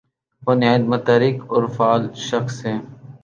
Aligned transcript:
وہ 0.43 0.53
نہایت 0.59 0.83
متحرک 0.91 1.37
اور 1.53 1.63
فعال 1.75 2.01
شخص 2.29 2.55
ہیں۔ 2.65 2.79